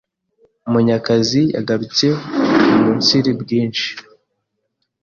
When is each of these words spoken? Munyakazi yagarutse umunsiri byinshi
Munyakazi 0.71 1.41
yagarutse 1.55 2.05
umunsiri 2.75 3.31
byinshi 3.41 3.87